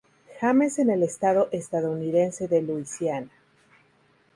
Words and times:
James 0.39 0.79
en 0.79 0.89
el 0.89 1.03
estado 1.03 1.47
estadounidense 1.51 2.47
de 2.47 2.63
Luisiana. 2.63 3.29